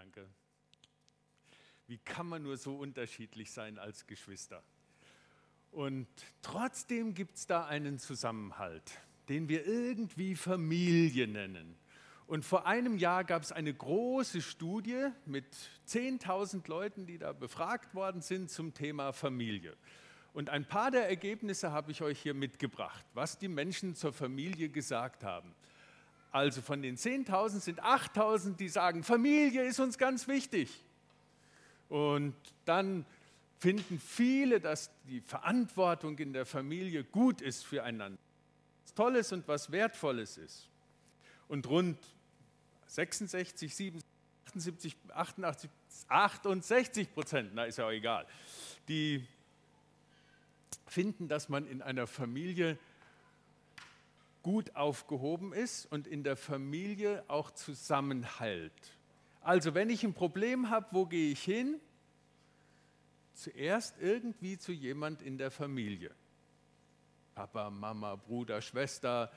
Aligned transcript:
Danke. 0.00 0.26
Wie 1.86 1.98
kann 1.98 2.26
man 2.26 2.42
nur 2.42 2.56
so 2.56 2.74
unterschiedlich 2.74 3.50
sein 3.50 3.78
als 3.78 4.06
Geschwister? 4.06 4.62
Und 5.72 6.08
trotzdem 6.40 7.12
gibt 7.12 7.36
es 7.36 7.46
da 7.46 7.66
einen 7.66 7.98
Zusammenhalt, 7.98 8.92
den 9.28 9.50
wir 9.50 9.66
irgendwie 9.66 10.36
Familie 10.36 11.28
nennen. 11.28 11.76
Und 12.26 12.46
vor 12.46 12.66
einem 12.66 12.96
Jahr 12.96 13.24
gab 13.24 13.42
es 13.42 13.52
eine 13.52 13.74
große 13.74 14.40
Studie 14.40 15.08
mit 15.26 15.44
10.000 15.86 16.66
Leuten, 16.66 17.04
die 17.04 17.18
da 17.18 17.34
befragt 17.34 17.94
worden 17.94 18.22
sind 18.22 18.50
zum 18.50 18.72
Thema 18.72 19.12
Familie. 19.12 19.76
Und 20.32 20.48
ein 20.48 20.64
paar 20.64 20.90
der 20.90 21.10
Ergebnisse 21.10 21.72
habe 21.72 21.90
ich 21.90 22.00
euch 22.00 22.22
hier 22.22 22.32
mitgebracht, 22.32 23.04
was 23.12 23.38
die 23.38 23.48
Menschen 23.48 23.94
zur 23.94 24.14
Familie 24.14 24.70
gesagt 24.70 25.24
haben. 25.24 25.54
Also 26.32 26.62
von 26.62 26.80
den 26.82 26.96
10.000 26.96 27.60
sind 27.60 27.82
8.000, 27.82 28.56
die 28.56 28.68
sagen, 28.68 29.02
Familie 29.02 29.64
ist 29.64 29.80
uns 29.80 29.98
ganz 29.98 30.28
wichtig. 30.28 30.84
Und 31.88 32.34
dann 32.64 33.04
finden 33.58 33.98
viele, 33.98 34.60
dass 34.60 34.90
die 35.08 35.20
Verantwortung 35.20 36.16
in 36.18 36.32
der 36.32 36.46
Familie 36.46 37.04
gut 37.04 37.40
ist 37.40 37.66
füreinander. 37.66 38.18
Was 38.84 38.94
Tolles 38.94 39.32
und 39.32 39.46
was 39.48 39.72
Wertvolles 39.72 40.38
ist. 40.38 40.68
Und 41.48 41.66
rund 41.68 41.98
66, 42.86 43.74
77, 43.74 44.04
78, 44.46 44.96
88, 45.12 45.70
68 46.08 47.12
Prozent, 47.12 47.50
na 47.54 47.64
ist 47.64 47.78
ja 47.78 47.86
auch 47.86 47.92
egal, 47.92 48.26
die 48.88 49.26
finden, 50.86 51.28
dass 51.28 51.48
man 51.48 51.66
in 51.66 51.82
einer 51.82 52.06
Familie 52.06 52.78
gut 54.42 54.74
aufgehoben 54.76 55.52
ist 55.52 55.86
und 55.86 56.06
in 56.06 56.22
der 56.22 56.36
Familie 56.36 57.24
auch 57.28 57.50
zusammenhält. 57.50 58.72
Also 59.40 59.74
wenn 59.74 59.90
ich 59.90 60.04
ein 60.04 60.14
Problem 60.14 60.70
habe, 60.70 60.86
wo 60.90 61.06
gehe 61.06 61.32
ich 61.32 61.42
hin? 61.42 61.80
Zuerst 63.34 63.96
irgendwie 64.00 64.58
zu 64.58 64.72
jemand 64.72 65.22
in 65.22 65.38
der 65.38 65.50
Familie. 65.50 66.10
Papa, 67.34 67.70
Mama, 67.70 68.16
Bruder, 68.16 68.60
Schwester, 68.60 69.30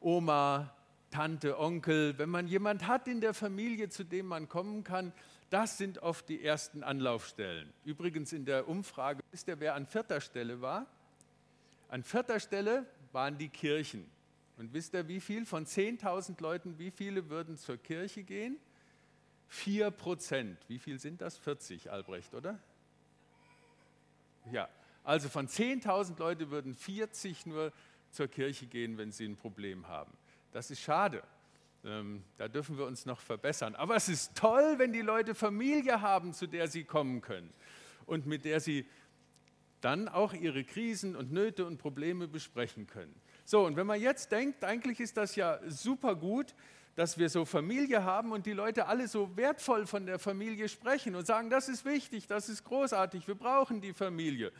Oma, 0.00 0.74
Tante, 1.10 1.58
Onkel. 1.58 2.16
Wenn 2.18 2.30
man 2.30 2.48
jemand 2.48 2.86
hat 2.86 3.06
in 3.08 3.20
der 3.20 3.34
Familie, 3.34 3.90
zu 3.90 4.04
dem 4.04 4.26
man 4.26 4.48
kommen 4.48 4.84
kann, 4.84 5.12
das 5.50 5.76
sind 5.76 5.98
oft 5.98 6.30
die 6.30 6.42
ersten 6.42 6.82
Anlaufstellen. 6.82 7.70
Übrigens 7.84 8.32
in 8.32 8.46
der 8.46 8.68
Umfrage, 8.68 9.22
wisst 9.30 9.48
ihr, 9.48 9.60
wer 9.60 9.74
an 9.74 9.86
vierter 9.86 10.22
Stelle 10.22 10.62
war? 10.62 10.86
An 11.88 12.02
vierter 12.02 12.40
Stelle 12.40 12.86
waren 13.12 13.36
die 13.36 13.50
Kirchen. 13.50 14.10
Und 14.62 14.72
wisst 14.72 14.94
ihr, 14.94 15.08
wie 15.08 15.18
viel 15.18 15.44
von 15.44 15.66
10.000 15.66 16.40
Leuten, 16.40 16.78
wie 16.78 16.92
viele 16.92 17.28
würden 17.28 17.56
zur 17.56 17.78
Kirche 17.78 18.22
gehen? 18.22 18.58
4 19.48 19.90
Prozent. 19.90 20.56
Wie 20.68 20.78
viel 20.78 21.00
sind 21.00 21.20
das? 21.20 21.36
40, 21.36 21.90
Albrecht, 21.90 22.32
oder? 22.32 22.60
Ja, 24.52 24.68
also 25.02 25.28
von 25.28 25.48
10.000 25.48 26.16
Leuten 26.16 26.52
würden 26.52 26.76
40 26.76 27.44
nur 27.46 27.72
zur 28.12 28.28
Kirche 28.28 28.66
gehen, 28.66 28.98
wenn 28.98 29.10
sie 29.10 29.24
ein 29.24 29.34
Problem 29.34 29.88
haben. 29.88 30.12
Das 30.52 30.70
ist 30.70 30.80
schade. 30.80 31.24
Ähm, 31.84 32.22
da 32.36 32.46
dürfen 32.46 32.78
wir 32.78 32.86
uns 32.86 33.04
noch 33.04 33.18
verbessern. 33.18 33.74
Aber 33.74 33.96
es 33.96 34.08
ist 34.08 34.36
toll, 34.36 34.74
wenn 34.76 34.92
die 34.92 35.00
Leute 35.00 35.34
Familie 35.34 36.02
haben, 36.02 36.34
zu 36.34 36.46
der 36.46 36.68
sie 36.68 36.84
kommen 36.84 37.20
können 37.20 37.52
und 38.06 38.26
mit 38.26 38.44
der 38.44 38.60
sie 38.60 38.86
dann 39.80 40.06
auch 40.06 40.32
ihre 40.32 40.62
Krisen 40.62 41.16
und 41.16 41.32
Nöte 41.32 41.66
und 41.66 41.78
Probleme 41.78 42.28
besprechen 42.28 42.86
können. 42.86 43.20
So, 43.44 43.66
und 43.66 43.76
wenn 43.76 43.86
man 43.86 44.00
jetzt 44.00 44.30
denkt, 44.32 44.64
eigentlich 44.64 45.00
ist 45.00 45.16
das 45.16 45.36
ja 45.36 45.58
super 45.68 46.14
gut, 46.14 46.54
dass 46.94 47.16
wir 47.16 47.28
so 47.28 47.44
Familie 47.44 48.04
haben 48.04 48.32
und 48.32 48.46
die 48.46 48.52
Leute 48.52 48.86
alle 48.86 49.08
so 49.08 49.34
wertvoll 49.36 49.86
von 49.86 50.06
der 50.06 50.18
Familie 50.18 50.68
sprechen 50.68 51.14
und 51.14 51.26
sagen, 51.26 51.48
das 51.48 51.68
ist 51.68 51.84
wichtig, 51.84 52.26
das 52.26 52.48
ist 52.48 52.64
großartig, 52.64 53.26
wir 53.26 53.34
brauchen 53.34 53.80
die 53.80 53.94
Familie. 53.94 54.52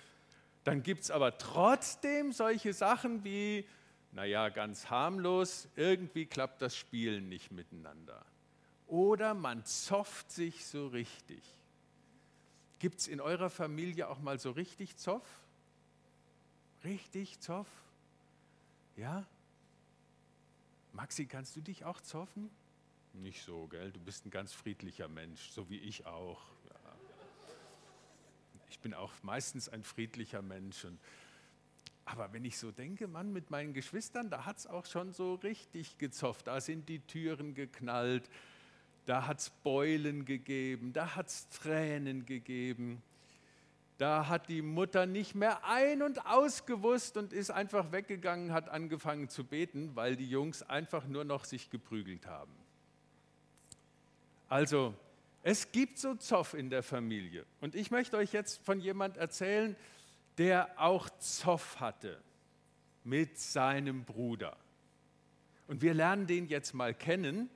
Dann 0.64 0.82
gibt 0.82 1.02
es 1.02 1.10
aber 1.10 1.36
trotzdem 1.38 2.32
solche 2.32 2.72
Sachen 2.72 3.24
wie, 3.24 3.66
naja, 4.12 4.48
ganz 4.48 4.88
harmlos, 4.88 5.68
irgendwie 5.76 6.26
klappt 6.26 6.62
das 6.62 6.76
Spielen 6.76 7.28
nicht 7.28 7.52
miteinander. 7.52 8.24
Oder 8.86 9.34
man 9.34 9.64
zofft 9.64 10.30
sich 10.30 10.66
so 10.66 10.86
richtig. 10.88 11.42
Gibt 12.78 13.00
es 13.00 13.08
in 13.08 13.20
eurer 13.20 13.50
Familie 13.50 14.08
auch 14.08 14.20
mal 14.20 14.38
so 14.38 14.50
richtig 14.50 14.96
Zoff? 14.96 15.26
Richtig 16.84 17.40
Zoff? 17.40 17.68
Ja? 18.97 19.26
Maxi, 20.92 21.26
kannst 21.26 21.56
du 21.56 21.60
dich 21.60 21.84
auch 21.84 22.00
zoffen? 22.00 22.50
Nicht 23.14 23.42
so, 23.42 23.66
gell? 23.66 23.92
Du 23.92 24.00
bist 24.00 24.26
ein 24.26 24.30
ganz 24.30 24.53
friedlicher 24.53 25.08
Mensch, 25.08 25.50
so 25.50 25.69
wie 25.69 25.78
ich 25.78 26.06
auch. 26.06 26.41
Ja. 26.69 26.94
Ich 28.69 28.78
bin 28.81 28.94
auch 28.94 29.12
meistens 29.22 29.69
ein 29.69 29.82
friedlicher 29.84 30.42
Mensch. 30.42 30.84
Und, 30.84 30.98
aber 32.04 32.32
wenn 32.32 32.44
ich 32.44 32.58
so 32.58 32.70
denke, 32.70 33.06
Mann, 33.08 33.32
mit 33.32 33.50
meinen 33.50 33.75
Geschwistern, 33.75 34.31
da 34.31 34.44
hat 34.44 34.58
es 34.58 34.66
auch 34.66 34.86
schon 34.86 35.12
so 35.12 35.34
richtig 35.34 35.98
gezofft. 35.98 36.47
Da 36.47 36.60
sind 36.60 36.88
die 36.88 37.00
Türen 37.00 37.54
geknallt, 37.54 38.28
da 39.06 39.26
hat 39.26 39.41
es 39.41 39.50
Beulen 39.50 40.25
gegeben, 40.25 40.92
da 40.92 41.14
hat 41.14 41.28
es 41.28 41.48
Tränen 41.48 42.25
gegeben. 42.25 43.02
Da 43.98 44.28
hat 44.28 44.48
die 44.48 44.62
Mutter 44.62 45.06
nicht 45.06 45.34
mehr 45.34 45.64
ein- 45.64 46.03
und 46.03 46.26
ausgewusst 46.26 47.16
und 47.16 47.32
ist 47.32 47.50
einfach 47.50 47.92
weggegangen, 47.92 48.53
hat 48.53 48.69
angefangen 48.69 49.28
zu 49.28 49.44
beten, 49.44 49.94
weil 49.94 50.16
die 50.16 50.28
Jungs 50.28 50.62
einfach 50.62 51.06
nur 51.06 51.25
noch 51.25 51.44
sich 51.44 51.70
geprügelt 51.70 52.26
haben. 52.26 52.52
Also, 54.48 54.94
es 55.42 55.72
gibt 55.72 55.98
so 55.98 56.14
Zoff 56.14 56.54
in 56.54 56.70
der 56.70 56.82
Familie. 56.82 57.44
Und 57.60 57.75
ich 57.75 57.91
möchte 57.91 58.16
euch 58.16 58.32
jetzt 58.32 58.64
von 58.64 58.81
jemand 58.81 59.16
erzählen, 59.16 59.76
der 60.38 60.70
auch 60.76 61.08
Zoff 61.19 61.81
hatte 61.81 62.20
mit 63.04 63.38
seinem 63.38 64.04
Bruder. 64.04 64.56
Und 65.66 65.82
wir 65.82 65.94
lernen 65.94 66.26
den 66.26 66.47
jetzt 66.47 66.75
mal 66.75 66.94
kennen 66.94 67.50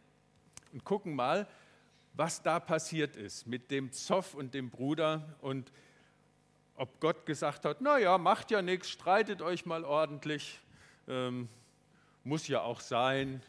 und 0.73 0.85
gucken 0.85 1.15
mal, 1.15 1.47
was 2.15 2.43
da 2.43 2.59
passiert 2.59 3.17
ist 3.17 3.47
mit 3.47 3.71
dem 3.71 3.93
Zoff 3.93 4.35
und 4.35 4.55
dem 4.55 4.71
Bruder 4.71 5.37
und 5.41 5.71
ob 6.77 7.01
Gott 7.01 7.27
gesagt 7.27 7.65
hat, 7.65 7.81
naja, 7.81 8.19
macht 8.19 8.51
ja 8.51 8.63
nichts, 8.63 8.91
streitet 8.91 9.43
euch 9.43 9.67
mal 9.67 9.85
ordentlich, 9.85 10.61
ähm, 11.09 11.49
muss 12.25 12.49
ja 12.49 12.63
auch 12.63 12.81
sein. 12.81 13.43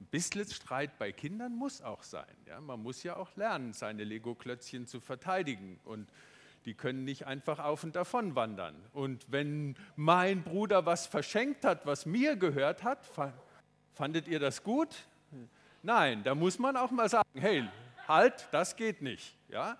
Ein 0.00 0.06
bisschen 0.06 0.48
Streit 0.50 0.98
bei 0.98 1.12
Kindern 1.12 1.54
muss 1.54 1.80
auch 1.80 2.02
sein. 2.02 2.36
Ja? 2.46 2.60
Man 2.60 2.82
muss 2.82 3.02
ja 3.02 3.16
auch 3.16 3.34
lernen, 3.36 3.72
seine 3.72 4.04
Lego-Klötzchen 4.04 4.86
zu 4.86 5.00
verteidigen 5.00 5.78
und 5.84 6.08
die 6.64 6.74
können 6.74 7.04
nicht 7.04 7.26
einfach 7.26 7.58
auf 7.58 7.84
und 7.84 7.94
davon 7.94 8.34
wandern. 8.34 8.74
Und 8.92 9.30
wenn 9.30 9.76
mein 9.96 10.42
Bruder 10.42 10.86
was 10.86 11.06
verschenkt 11.06 11.64
hat, 11.64 11.86
was 11.86 12.06
mir 12.06 12.36
gehört 12.36 12.82
hat, 12.82 13.06
fandet 13.92 14.28
ihr 14.28 14.40
das 14.40 14.62
gut? 14.62 15.06
Nein, 15.82 16.22
da 16.24 16.34
muss 16.34 16.58
man 16.58 16.76
auch 16.76 16.90
mal 16.90 17.08
sagen, 17.08 17.28
hey, 17.34 17.68
halt, 18.08 18.48
das 18.50 18.76
geht 18.76 19.02
nicht. 19.02 19.36
Ja? 19.48 19.76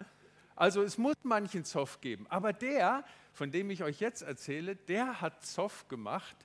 Also 0.56 0.82
es 0.82 0.98
muss 0.98 1.16
manchen 1.22 1.65
Zoff 1.65 2.00
geben. 2.00 2.26
Aber 2.28 2.53
der, 2.53 3.04
von 3.32 3.50
dem 3.50 3.70
ich 3.70 3.82
euch 3.82 4.00
jetzt 4.00 4.22
erzähle, 4.22 4.76
der 4.76 5.20
hat 5.20 5.44
Zoff 5.44 5.88
gemacht 5.88 6.37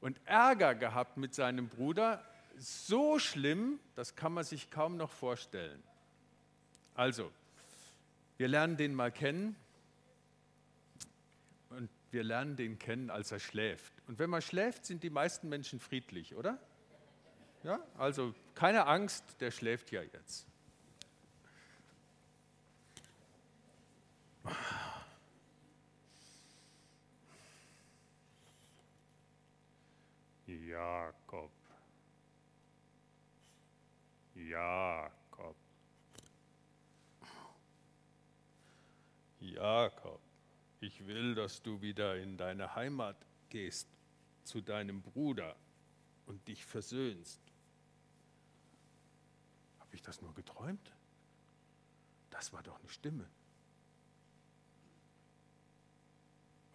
und 0.00 0.20
Ärger 0.26 0.74
gehabt 0.74 1.16
mit 1.16 1.34
seinem 1.34 1.68
Bruder. 1.68 2.24
So 2.56 3.18
schlimm, 3.18 3.80
das 3.94 4.16
kann 4.16 4.32
man 4.32 4.44
sich 4.44 4.70
kaum 4.70 4.96
noch 4.96 5.10
vorstellen. 5.10 5.82
Also, 6.94 7.30
wir 8.36 8.48
lernen 8.48 8.76
den 8.76 8.94
mal 8.94 9.12
kennen 9.12 9.56
und 11.70 11.88
wir 12.10 12.24
lernen 12.24 12.56
den 12.56 12.78
kennen, 12.78 13.08
als 13.08 13.32
er 13.32 13.38
schläft. 13.38 13.92
Und 14.06 14.18
wenn 14.18 14.28
man 14.28 14.42
schläft, 14.42 14.84
sind 14.84 15.02
die 15.02 15.10
meisten 15.10 15.48
Menschen 15.48 15.80
friedlich, 15.80 16.34
oder? 16.34 16.58
Ja, 17.62 17.80
also 17.96 18.34
keine 18.54 18.86
Angst, 18.86 19.24
der 19.40 19.50
schläft 19.50 19.92
ja 19.92 20.02
jetzt. 20.02 20.46
Jakob. 30.46 31.50
Jakob. 34.34 35.56
Jakob, 39.40 40.20
ich 40.80 41.06
will, 41.06 41.34
dass 41.34 41.62
du 41.62 41.80
wieder 41.80 42.16
in 42.16 42.36
deine 42.36 42.74
Heimat 42.74 43.16
gehst, 43.48 43.88
zu 44.44 44.60
deinem 44.60 45.02
Bruder 45.02 45.56
und 46.26 46.46
dich 46.48 46.64
versöhnst. 46.64 47.40
Habe 49.78 49.94
ich 49.94 50.02
das 50.02 50.20
nur 50.20 50.34
geträumt? 50.34 50.94
Das 52.30 52.52
war 52.52 52.62
doch 52.62 52.78
eine 52.78 52.88
Stimme. 52.88 53.28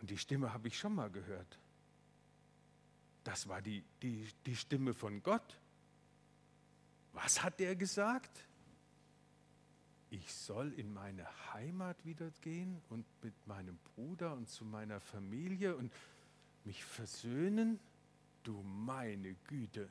Und 0.06 0.12
die 0.12 0.19
Stimme 0.19 0.54
habe 0.54 0.68
ich 0.68 0.78
schon 0.78 0.94
mal 0.94 1.10
gehört. 1.10 1.57
Das 3.24 3.48
war 3.48 3.60
die, 3.60 3.84
die, 4.04 4.28
die 4.46 4.56
Stimme 4.56 4.94
von 4.94 5.24
Gott. 5.24 5.60
Was 7.13 7.42
hat 7.42 7.60
er 7.60 7.75
gesagt? 7.75 8.46
ich 10.12 10.31
soll 10.31 10.72
in 10.74 10.94
meine 10.94 11.25
Heimat 11.54 12.06
wieder 12.06 12.30
gehen 12.42 12.80
und 12.90 13.04
mit 13.24 13.34
meinem 13.48 13.80
Bruder 13.96 14.34
und 14.34 14.48
zu 14.48 14.63
meiner 14.63 15.00
Familie 15.00 15.75
und 15.75 15.92
mich 16.66 16.86
versöhnen? 16.86 17.80
Du 18.44 18.62
meine 18.62 19.34
Güte. 19.48 19.90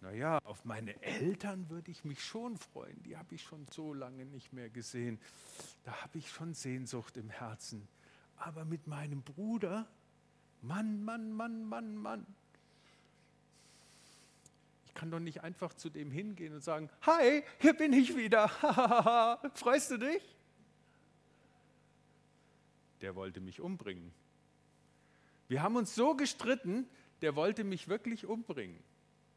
Naja, 0.00 0.38
auf 0.44 0.64
meine 0.64 1.02
Eltern 1.02 1.68
würde 1.70 1.90
ich 1.90 2.04
mich 2.04 2.22
schon 2.24 2.56
freuen. 2.56 3.02
Die 3.02 3.16
habe 3.16 3.34
ich 3.34 3.42
schon 3.42 3.66
so 3.72 3.92
lange 3.94 4.26
nicht 4.26 4.52
mehr 4.52 4.70
gesehen. 4.70 5.18
Da 5.82 6.02
habe 6.02 6.18
ich 6.18 6.30
schon 6.30 6.54
Sehnsucht 6.54 7.16
im 7.16 7.30
Herzen. 7.30 7.88
Aber 8.44 8.64
mit 8.64 8.88
meinem 8.88 9.22
Bruder, 9.22 9.86
Mann, 10.62 11.04
Mann, 11.04 11.32
Mann, 11.32 11.64
Mann, 11.64 11.94
Mann. 11.94 12.26
Ich 14.84 14.94
kann 14.94 15.12
doch 15.12 15.20
nicht 15.20 15.44
einfach 15.44 15.72
zu 15.74 15.90
dem 15.90 16.10
hingehen 16.10 16.52
und 16.52 16.64
sagen, 16.64 16.90
hi, 17.02 17.44
hier 17.60 17.72
bin 17.72 17.92
ich 17.92 18.16
wieder. 18.16 18.48
Freust 19.54 19.92
du 19.92 19.98
dich? 19.98 20.36
Der 23.00 23.14
wollte 23.14 23.40
mich 23.40 23.60
umbringen. 23.60 24.12
Wir 25.46 25.62
haben 25.62 25.76
uns 25.76 25.94
so 25.94 26.16
gestritten, 26.16 26.88
der 27.20 27.36
wollte 27.36 27.62
mich 27.62 27.86
wirklich 27.86 28.26
umbringen. 28.26 28.82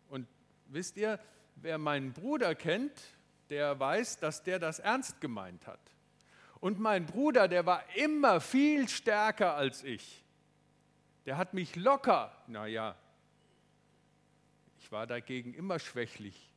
Und 0.09 0.27
wisst 0.65 0.97
ihr, 0.97 1.19
wer 1.57 1.77
meinen 1.77 2.11
Bruder 2.11 2.55
kennt, 2.55 2.99
der 3.51 3.79
weiß, 3.79 4.17
dass 4.17 4.41
der 4.41 4.57
das 4.57 4.79
ernst 4.79 5.21
gemeint 5.21 5.67
hat. 5.67 5.94
Und 6.65 6.79
mein 6.79 7.05
Bruder, 7.05 7.47
der 7.47 7.67
war 7.67 7.83
immer 7.95 8.41
viel 8.41 8.89
stärker 8.89 9.53
als 9.53 9.83
ich. 9.83 10.23
Der 11.27 11.37
hat 11.37 11.53
mich 11.53 11.75
locker, 11.75 12.35
naja, 12.47 12.95
ich 14.79 14.91
war 14.91 15.05
dagegen 15.05 15.53
immer 15.53 15.77
schwächlich. 15.77 16.51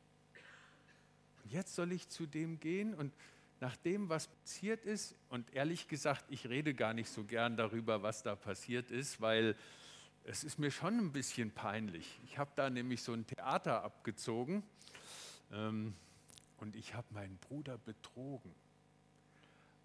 Und 1.43 1.51
jetzt 1.51 1.75
soll 1.75 1.91
ich 1.91 2.09
zu 2.09 2.25
dem 2.25 2.59
gehen 2.59 2.95
und 2.95 3.13
nach 3.59 3.77
dem, 3.77 4.09
was 4.09 4.29
passiert 4.29 4.83
ist, 4.83 5.13
und 5.29 5.53
ehrlich 5.53 5.87
gesagt, 5.87 6.25
ich 6.29 6.49
rede 6.49 6.73
gar 6.73 6.95
nicht 6.95 7.11
so 7.11 7.23
gern 7.23 7.55
darüber, 7.55 8.01
was 8.01 8.23
da 8.23 8.35
passiert 8.35 8.89
ist, 8.89 9.21
weil 9.21 9.55
es 10.23 10.43
ist 10.43 10.57
mir 10.57 10.71
schon 10.71 10.97
ein 10.97 11.11
bisschen 11.11 11.51
peinlich. 11.51 12.19
Ich 12.25 12.39
habe 12.39 12.49
da 12.55 12.71
nämlich 12.71 13.03
so 13.03 13.13
ein 13.13 13.27
Theater 13.27 13.83
abgezogen 13.83 14.63
ähm, 15.51 15.93
und 16.57 16.75
ich 16.75 16.95
habe 16.95 17.05
meinen 17.13 17.37
Bruder 17.37 17.77
betrogen. 17.77 18.55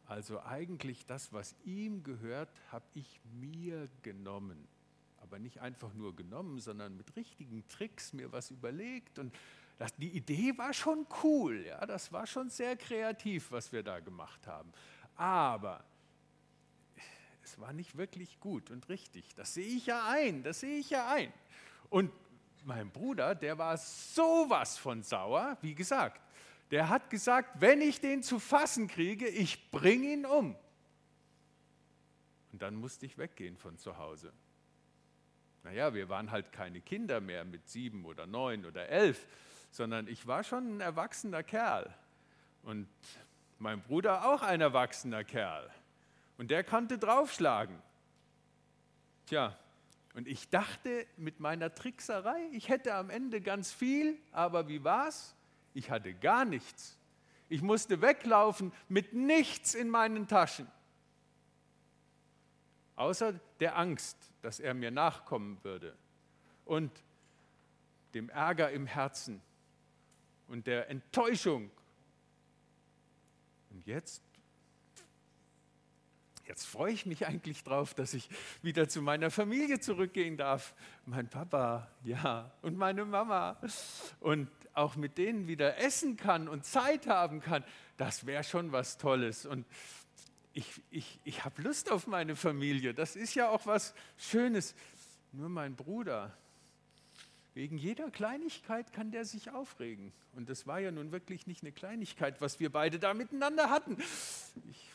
Also 0.06 0.42
eigentlich 0.42 1.06
das, 1.06 1.32
was 1.32 1.54
ihm 1.64 2.02
gehört, 2.02 2.50
habe 2.70 2.84
ich 2.94 3.20
mir 3.40 3.88
genommen 4.02 4.68
aber 5.24 5.38
nicht 5.38 5.60
einfach 5.60 5.92
nur 5.94 6.14
genommen, 6.14 6.60
sondern 6.60 6.96
mit 6.96 7.16
richtigen 7.16 7.66
Tricks 7.66 8.12
mir 8.12 8.30
was 8.30 8.50
überlegt. 8.50 9.18
Und 9.18 9.34
das, 9.78 9.92
die 9.96 10.10
Idee 10.10 10.56
war 10.56 10.72
schon 10.72 11.06
cool, 11.22 11.64
ja, 11.66 11.84
das 11.86 12.12
war 12.12 12.26
schon 12.26 12.50
sehr 12.50 12.76
kreativ, 12.76 13.50
was 13.50 13.72
wir 13.72 13.82
da 13.82 14.00
gemacht 14.00 14.46
haben. 14.46 14.70
Aber 15.16 15.82
es 17.42 17.58
war 17.58 17.72
nicht 17.72 17.96
wirklich 17.96 18.38
gut 18.38 18.70
und 18.70 18.88
richtig. 18.88 19.34
Das 19.34 19.54
sehe 19.54 19.76
ich 19.76 19.86
ja 19.86 20.08
ein, 20.08 20.42
das 20.42 20.60
sehe 20.60 20.78
ich 20.78 20.90
ja 20.90 21.10
ein. 21.10 21.32
Und 21.88 22.12
mein 22.64 22.90
Bruder, 22.90 23.34
der 23.34 23.58
war 23.58 23.76
sowas 23.76 24.78
von 24.78 25.02
sauer, 25.02 25.56
wie 25.62 25.74
gesagt. 25.74 26.20
Der 26.70 26.88
hat 26.88 27.10
gesagt, 27.10 27.60
wenn 27.60 27.80
ich 27.80 28.00
den 28.00 28.22
zu 28.22 28.38
fassen 28.38 28.88
kriege, 28.88 29.28
ich 29.28 29.70
bringe 29.70 30.12
ihn 30.12 30.26
um. 30.26 30.56
Und 32.52 32.62
dann 32.62 32.74
musste 32.74 33.06
ich 33.06 33.18
weggehen 33.18 33.56
von 33.56 33.76
zu 33.78 33.98
Hause. 33.98 34.32
Naja, 35.64 35.94
wir 35.94 36.08
waren 36.08 36.30
halt 36.30 36.52
keine 36.52 36.80
Kinder 36.80 37.20
mehr 37.20 37.44
mit 37.44 37.68
sieben 37.68 38.04
oder 38.04 38.26
neun 38.26 38.66
oder 38.66 38.88
elf, 38.88 39.26
sondern 39.70 40.06
ich 40.06 40.26
war 40.26 40.44
schon 40.44 40.76
ein 40.76 40.80
erwachsener 40.80 41.42
Kerl. 41.42 41.92
Und 42.62 42.88
mein 43.58 43.82
Bruder 43.82 44.26
auch 44.26 44.42
ein 44.42 44.60
erwachsener 44.60 45.24
Kerl. 45.24 45.70
Und 46.38 46.50
der 46.50 46.64
konnte 46.64 46.98
draufschlagen. 46.98 47.76
Tja, 49.26 49.56
und 50.14 50.28
ich 50.28 50.48
dachte 50.48 51.06
mit 51.16 51.40
meiner 51.40 51.74
Trickserei, 51.74 52.48
ich 52.52 52.68
hätte 52.68 52.94
am 52.94 53.10
Ende 53.10 53.40
ganz 53.40 53.72
viel, 53.72 54.18
aber 54.32 54.68
wie 54.68 54.84
war's? 54.84 55.34
Ich 55.74 55.90
hatte 55.90 56.14
gar 56.14 56.44
nichts. 56.44 56.96
Ich 57.48 57.60
musste 57.60 58.00
weglaufen 58.00 58.72
mit 58.88 59.12
nichts 59.12 59.74
in 59.74 59.90
meinen 59.90 60.26
Taschen. 60.26 60.66
Außer 62.96 63.38
der 63.60 63.76
Angst, 63.76 64.16
dass 64.40 64.60
er 64.60 64.72
mir 64.72 64.90
nachkommen 64.90 65.62
würde 65.62 65.96
und 66.64 66.90
dem 68.14 68.28
Ärger 68.30 68.70
im 68.70 68.86
Herzen 68.86 69.42
und 70.48 70.66
der 70.66 70.88
Enttäuschung. 70.88 71.70
Und 73.70 73.86
jetzt, 73.86 74.22
jetzt 76.46 76.66
freue 76.66 76.92
ich 76.92 77.06
mich 77.06 77.26
eigentlich 77.26 77.62
drauf, 77.64 77.94
dass 77.94 78.14
ich 78.14 78.28
wieder 78.62 78.88
zu 78.88 79.02
meiner 79.02 79.30
Familie 79.30 79.80
zurückgehen 79.80 80.36
darf. 80.36 80.74
Mein 81.06 81.28
Papa, 81.28 81.88
ja, 82.02 82.50
und 82.62 82.76
meine 82.76 83.04
Mama. 83.04 83.58
Und 84.20 84.48
auch 84.74 84.96
mit 84.96 85.18
denen 85.18 85.46
wieder 85.46 85.78
essen 85.78 86.16
kann 86.16 86.48
und 86.48 86.64
Zeit 86.64 87.06
haben 87.06 87.40
kann. 87.40 87.64
Das 87.96 88.26
wäre 88.26 88.44
schon 88.44 88.72
was 88.72 88.98
Tolles. 88.98 89.46
Und 89.46 89.66
ich, 90.52 90.82
ich, 90.90 91.20
ich 91.24 91.44
habe 91.44 91.62
Lust 91.62 91.90
auf 91.90 92.06
meine 92.06 92.36
Familie. 92.36 92.94
Das 92.94 93.16
ist 93.16 93.34
ja 93.34 93.48
auch 93.48 93.66
was 93.66 93.94
Schönes. 94.16 94.74
Nur 95.32 95.48
mein 95.48 95.74
Bruder, 95.74 96.36
wegen 97.54 97.78
jeder 97.78 98.10
Kleinigkeit 98.10 98.92
kann 98.92 99.10
der 99.10 99.24
sich 99.24 99.50
aufregen. 99.50 100.12
Und 100.34 100.48
das 100.48 100.66
war 100.66 100.80
ja 100.80 100.90
nun 100.90 101.12
wirklich 101.12 101.46
nicht 101.46 101.62
eine 101.62 101.72
Kleinigkeit, 101.72 102.40
was 102.40 102.58
wir 102.58 102.70
beide 102.70 102.98
da 102.98 103.14
miteinander 103.14 103.70
hatten. 103.70 103.96
Ich 104.70 104.90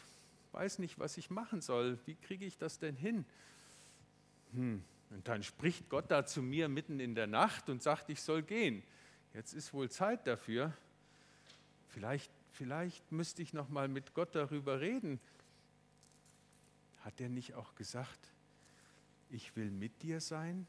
weiß 0.51 0.79
nicht, 0.79 0.99
was 0.99 1.17
ich 1.17 1.29
machen 1.29 1.61
soll. 1.61 1.99
Wie 2.05 2.15
kriege 2.15 2.45
ich 2.45 2.57
das 2.57 2.79
denn 2.79 2.95
hin? 2.95 3.25
Hm. 4.53 4.83
Und 5.11 5.27
dann 5.27 5.41
spricht 5.43 5.89
Gott 5.89 6.11
da 6.11 6.25
zu 6.25 6.41
mir 6.41 6.69
mitten 6.69 6.99
in 6.99 7.15
der 7.15 7.27
Nacht 7.27 7.69
und 7.69 7.81
sagt, 7.81 8.09
ich 8.09 8.21
soll 8.21 8.43
gehen. 8.43 8.83
Jetzt 9.33 9.53
ist 9.53 9.73
wohl 9.73 9.89
Zeit 9.89 10.27
dafür. 10.27 10.73
Vielleicht, 11.87 12.31
vielleicht 12.51 13.11
müsste 13.11 13.41
ich 13.41 13.53
noch 13.53 13.69
mal 13.69 13.87
mit 13.87 14.13
Gott 14.13 14.35
darüber 14.35 14.79
reden 14.81 15.19
hat 17.01 17.21
er 17.21 17.29
nicht 17.29 17.53
auch 17.55 17.75
gesagt, 17.75 18.19
ich 19.29 19.55
will 19.55 19.71
mit 19.71 20.03
dir 20.03 20.21
sein? 20.21 20.67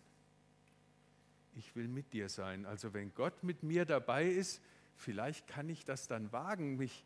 Ich 1.56 1.75
will 1.75 1.88
mit 1.88 2.12
dir 2.12 2.29
sein. 2.29 2.67
Also 2.67 2.94
wenn 2.94 3.12
Gott 3.15 3.43
mit 3.43 3.62
mir 3.62 3.85
dabei 3.85 4.27
ist, 4.27 4.62
vielleicht 4.97 5.47
kann 5.49 5.69
ich 5.69 5.84
das 5.84 6.06
dann 6.08 6.31
wagen, 6.32 6.77
mich, 6.77 7.05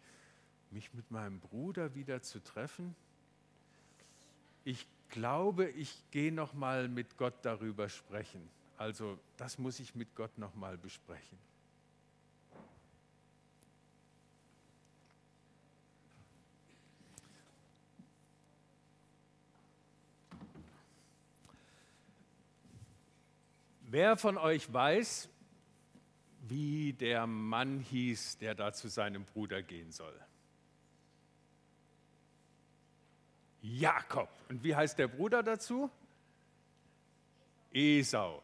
mich 0.75 0.93
mit 0.93 1.11
meinem 1.11 1.39
Bruder 1.39 1.95
wieder 1.95 2.21
zu 2.21 2.43
treffen. 2.43 2.95
Ich 4.65 4.87
glaube, 5.09 5.69
ich 5.71 6.03
gehe 6.11 6.33
noch 6.33 6.53
mal 6.53 6.89
mit 6.89 7.17
Gott 7.17 7.35
darüber 7.43 7.89
sprechen. 7.89 8.51
Also 8.77 9.19
das 9.37 9.59
muss 9.59 9.79
ich 9.79 9.95
mit 9.95 10.15
Gott 10.17 10.37
noch 10.37 10.55
mal 10.57 10.77
besprechen. 10.77 11.39
Wer 23.83 24.17
von 24.17 24.39
euch 24.39 24.73
weiß, 24.73 25.29
wie 26.49 26.95
der 26.95 27.29
Mann 27.29 27.79
hieß, 27.79 28.39
der 28.39 28.57
da 28.57 28.73
zu 28.73 28.89
seinem 28.89 29.25
Bruder 29.25 29.63
gehen 29.63 29.93
soll? 29.93 30.21
Jakob. 33.65 34.29
Und 34.49 34.63
wie 34.63 34.77
heißt 34.77 34.99
der 34.99 35.09
Bruder 35.09 35.43
dazu? 35.43 35.91
Esau. 37.73 38.43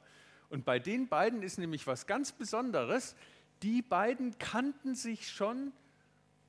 Und 0.48 0.64
bei 0.64 0.78
den 0.78 1.08
beiden 1.08 1.42
ist 1.42 1.58
nämlich 1.58 1.86
was 1.86 2.06
ganz 2.06 2.32
Besonderes. 2.32 3.14
Die 3.62 3.82
beiden 3.82 4.38
kannten 4.38 4.94
sich 4.94 5.30
schon, 5.30 5.72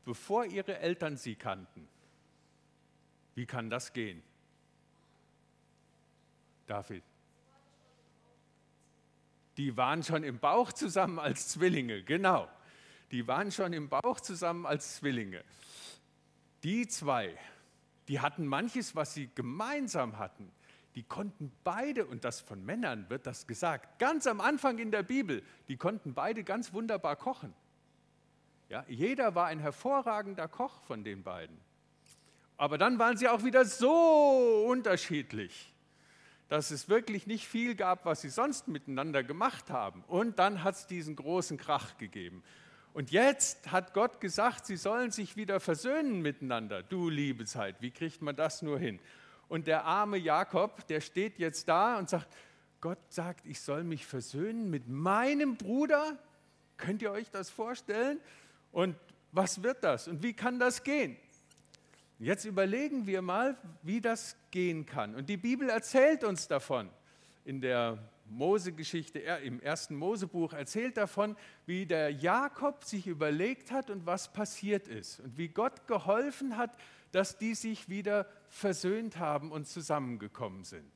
bevor 0.05 0.45
ihre 0.45 0.79
Eltern 0.79 1.17
sie 1.17 1.35
kannten. 1.35 1.87
Wie 3.35 3.45
kann 3.45 3.69
das 3.69 3.93
gehen? 3.93 4.23
David 6.67 7.03
die 9.57 9.77
waren 9.77 10.03
schon 10.03 10.23
im 10.23 10.39
Bauch 10.39 10.71
zusammen 10.73 11.19
als 11.19 11.49
Zwillinge, 11.49 12.03
genau. 12.03 12.49
Die 13.11 13.27
waren 13.27 13.51
schon 13.51 13.73
im 13.73 13.89
Bauch 13.89 14.19
zusammen 14.19 14.65
als 14.65 14.95
Zwillinge. 14.95 15.43
Die 16.63 16.87
zwei, 16.87 17.37
die 18.11 18.19
hatten 18.19 18.45
manches, 18.45 18.93
was 18.93 19.13
sie 19.13 19.29
gemeinsam 19.35 20.19
hatten. 20.19 20.51
Die 20.95 21.03
konnten 21.03 21.49
beide, 21.63 22.05
und 22.05 22.25
das 22.25 22.41
von 22.41 22.61
Männern 22.65 23.09
wird 23.09 23.25
das 23.25 23.47
gesagt, 23.47 23.99
ganz 23.99 24.27
am 24.27 24.41
Anfang 24.41 24.79
in 24.79 24.91
der 24.91 25.01
Bibel, 25.01 25.41
die 25.69 25.77
konnten 25.77 26.13
beide 26.13 26.43
ganz 26.43 26.73
wunderbar 26.73 27.15
kochen. 27.15 27.53
Ja, 28.67 28.83
jeder 28.89 29.33
war 29.33 29.45
ein 29.45 29.59
hervorragender 29.59 30.49
Koch 30.49 30.81
von 30.83 31.05
den 31.05 31.23
beiden. 31.23 31.57
Aber 32.57 32.77
dann 32.77 32.99
waren 32.99 33.15
sie 33.15 33.29
auch 33.29 33.45
wieder 33.45 33.63
so 33.63 34.65
unterschiedlich 34.67 35.71
dass 36.49 36.69
es 36.69 36.89
wirklich 36.89 37.27
nicht 37.27 37.47
viel 37.47 37.75
gab, 37.75 38.03
was 38.03 38.19
sie 38.19 38.29
sonst 38.29 38.67
miteinander 38.67 39.23
gemacht 39.23 39.69
haben. 39.69 40.03
Und 40.09 40.37
dann 40.37 40.65
hat 40.65 40.75
es 40.75 40.85
diesen 40.85 41.15
großen 41.15 41.55
Krach 41.57 41.97
gegeben. 41.97 42.43
Und 42.93 43.11
jetzt 43.11 43.71
hat 43.71 43.93
Gott 43.93 44.19
gesagt, 44.19 44.65
sie 44.65 44.75
sollen 44.75 45.11
sich 45.11 45.37
wieder 45.37 45.59
versöhnen 45.59 46.21
miteinander. 46.21 46.83
Du 46.83 47.09
liebe 47.09 47.45
Zeit, 47.45 47.81
wie 47.81 47.91
kriegt 47.91 48.21
man 48.21 48.35
das 48.35 48.61
nur 48.61 48.79
hin? 48.79 48.99
Und 49.47 49.67
der 49.67 49.85
arme 49.85 50.17
Jakob, 50.17 50.85
der 50.87 51.01
steht 51.01 51.39
jetzt 51.39 51.67
da 51.69 51.97
und 51.97 52.09
sagt, 52.09 52.27
Gott 52.81 52.99
sagt, 53.09 53.45
ich 53.45 53.61
soll 53.61 53.83
mich 53.83 54.05
versöhnen 54.05 54.69
mit 54.69 54.89
meinem 54.89 55.55
Bruder. 55.55 56.17
Könnt 56.77 57.01
ihr 57.01 57.11
euch 57.11 57.29
das 57.29 57.49
vorstellen? 57.49 58.19
Und 58.71 58.95
was 59.31 59.63
wird 59.63 59.83
das? 59.83 60.07
Und 60.07 60.23
wie 60.23 60.33
kann 60.33 60.59
das 60.59 60.83
gehen? 60.83 61.15
Jetzt 62.19 62.45
überlegen 62.45 63.07
wir 63.07 63.21
mal, 63.21 63.57
wie 63.83 64.01
das 64.01 64.35
gehen 64.51 64.85
kann. 64.85 65.15
Und 65.15 65.29
die 65.29 65.37
Bibel 65.37 65.69
erzählt 65.69 66.23
uns 66.23 66.47
davon 66.47 66.89
in 67.45 67.61
der 67.61 67.97
Mose-Geschichte, 68.31 69.19
im 69.19 69.59
ersten 69.59 69.95
Mosebuch 69.95 70.53
erzählt 70.53 70.97
davon, 70.97 71.35
wie 71.65 71.85
der 71.85 72.11
Jakob 72.11 72.83
sich 72.83 73.07
überlegt 73.07 73.71
hat 73.71 73.89
und 73.89 74.05
was 74.05 74.31
passiert 74.31 74.87
ist 74.87 75.19
und 75.19 75.37
wie 75.37 75.49
Gott 75.49 75.87
geholfen 75.87 76.57
hat, 76.57 76.77
dass 77.11 77.37
die 77.37 77.55
sich 77.55 77.89
wieder 77.89 78.25
versöhnt 78.49 79.17
haben 79.17 79.51
und 79.51 79.67
zusammengekommen 79.67 80.63
sind. 80.63 80.89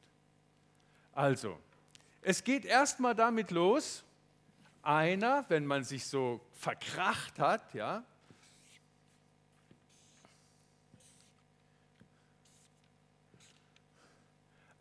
Also, 1.11 1.59
es 2.21 2.43
geht 2.43 2.65
erstmal 2.65 3.15
damit 3.15 3.51
los, 3.51 4.03
einer, 4.81 5.45
wenn 5.49 5.65
man 5.65 5.83
sich 5.83 6.05
so 6.05 6.41
verkracht 6.53 7.39
hat, 7.39 7.73
ja, 7.73 8.03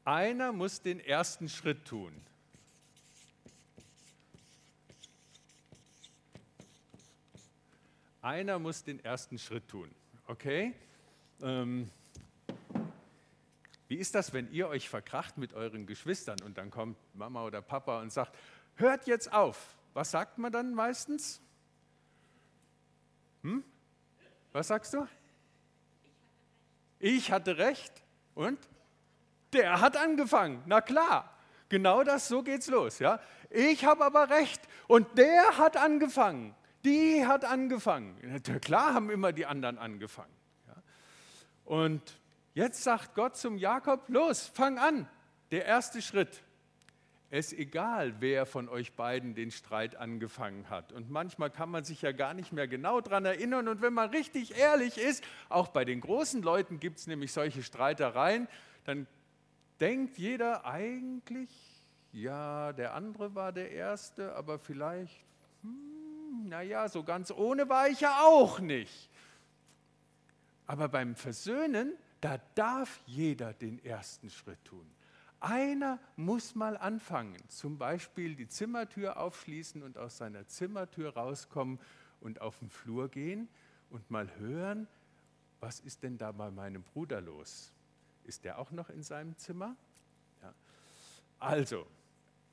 einer 0.04 0.52
muss 0.52 0.82
den 0.82 1.00
ersten 1.00 1.48
Schritt 1.48 1.86
tun. 1.86 2.12
Einer 8.24 8.58
muss 8.58 8.82
den 8.82 9.04
ersten 9.04 9.38
Schritt 9.38 9.68
tun. 9.68 9.94
Okay? 10.28 10.72
Ähm, 11.42 11.90
wie 13.86 13.96
ist 13.96 14.14
das, 14.14 14.32
wenn 14.32 14.50
ihr 14.50 14.66
euch 14.68 14.88
verkracht 14.88 15.36
mit 15.36 15.52
euren 15.52 15.84
Geschwistern 15.84 16.40
und 16.40 16.56
dann 16.56 16.70
kommt 16.70 16.96
Mama 17.12 17.44
oder 17.44 17.60
Papa 17.60 18.00
und 18.00 18.10
sagt, 18.10 18.34
hört 18.76 19.06
jetzt 19.06 19.30
auf. 19.30 19.76
Was 19.92 20.10
sagt 20.10 20.38
man 20.38 20.50
dann 20.50 20.72
meistens? 20.72 21.42
Hm? 23.42 23.62
Was 24.52 24.68
sagst 24.68 24.94
du? 24.94 25.06
Ich 27.00 27.30
hatte 27.30 27.58
recht. 27.58 27.92
Und? 28.34 28.58
Der 29.52 29.82
hat 29.82 29.98
angefangen. 29.98 30.62
Na 30.64 30.80
klar. 30.80 31.30
Genau 31.68 32.02
das, 32.04 32.28
so 32.28 32.42
geht's 32.42 32.68
los. 32.68 33.00
Ja? 33.00 33.20
Ich 33.50 33.84
habe 33.84 34.02
aber 34.02 34.30
recht. 34.30 34.62
Und 34.88 35.18
der 35.18 35.58
hat 35.58 35.76
angefangen 35.76 36.54
die 36.84 37.26
hat 37.26 37.44
angefangen. 37.44 38.16
Klar 38.60 38.94
haben 38.94 39.10
immer 39.10 39.32
die 39.32 39.46
anderen 39.46 39.78
angefangen. 39.78 40.34
Und 41.64 42.20
jetzt 42.52 42.82
sagt 42.82 43.14
Gott 43.14 43.36
zum 43.36 43.56
Jakob, 43.56 44.08
los, 44.08 44.46
fang 44.46 44.78
an. 44.78 45.08
Der 45.50 45.64
erste 45.64 46.02
Schritt. 46.02 46.42
Es 47.30 47.52
ist 47.52 47.58
egal, 47.58 48.14
wer 48.20 48.46
von 48.46 48.68
euch 48.68 48.92
beiden 48.92 49.34
den 49.34 49.50
Streit 49.50 49.96
angefangen 49.96 50.70
hat. 50.70 50.92
Und 50.92 51.10
manchmal 51.10 51.50
kann 51.50 51.68
man 51.68 51.82
sich 51.82 52.02
ja 52.02 52.12
gar 52.12 52.32
nicht 52.32 52.52
mehr 52.52 52.68
genau 52.68 53.00
daran 53.00 53.24
erinnern. 53.24 53.66
Und 53.66 53.82
wenn 53.82 53.92
man 53.92 54.10
richtig 54.10 54.56
ehrlich 54.56 54.98
ist, 54.98 55.24
auch 55.48 55.68
bei 55.68 55.84
den 55.84 56.00
großen 56.00 56.42
Leuten 56.42 56.78
gibt 56.78 56.98
es 56.98 57.06
nämlich 57.06 57.32
solche 57.32 57.62
Streitereien, 57.62 58.46
dann 58.84 59.08
denkt 59.80 60.16
jeder 60.18 60.64
eigentlich, 60.64 61.50
ja, 62.12 62.72
der 62.72 62.94
andere 62.94 63.34
war 63.34 63.50
der 63.50 63.72
Erste, 63.72 64.36
aber 64.36 64.60
vielleicht, 64.60 65.24
hm, 65.62 65.93
naja, 66.48 66.88
so 66.88 67.02
ganz 67.02 67.30
ohne 67.30 67.68
war 67.68 67.88
ich 67.88 68.00
ja 68.00 68.20
auch 68.22 68.60
nicht. 68.60 69.10
Aber 70.66 70.88
beim 70.88 71.14
Versöhnen, 71.14 71.94
da 72.20 72.38
darf 72.54 73.00
jeder 73.06 73.52
den 73.52 73.84
ersten 73.84 74.30
Schritt 74.30 74.64
tun. 74.64 74.90
Einer 75.40 75.98
muss 76.16 76.54
mal 76.54 76.78
anfangen, 76.78 77.36
zum 77.48 77.76
Beispiel 77.76 78.34
die 78.34 78.48
Zimmertür 78.48 79.18
aufschließen 79.18 79.82
und 79.82 79.98
aus 79.98 80.16
seiner 80.16 80.46
Zimmertür 80.46 81.14
rauskommen 81.14 81.78
und 82.20 82.40
auf 82.40 82.58
den 82.60 82.70
Flur 82.70 83.10
gehen 83.10 83.48
und 83.90 84.10
mal 84.10 84.30
hören, 84.38 84.88
was 85.60 85.80
ist 85.80 86.02
denn 86.02 86.16
da 86.16 86.32
bei 86.32 86.50
meinem 86.50 86.82
Bruder 86.82 87.20
los? 87.20 87.72
Ist 88.24 88.44
der 88.44 88.58
auch 88.58 88.70
noch 88.70 88.88
in 88.88 89.02
seinem 89.02 89.36
Zimmer? 89.36 89.76
Ja. 90.40 90.54
Also, 91.38 91.86